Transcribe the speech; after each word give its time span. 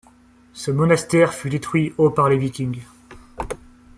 Ce 0.53 0.71
monastère 0.71 1.31
fut 1.31 1.51
détruit 1.51 1.93
au 1.99 2.09
par 2.09 2.27
les 2.27 2.39
Vikings. 2.39 2.81